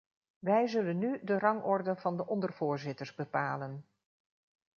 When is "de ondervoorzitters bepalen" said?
2.17-3.85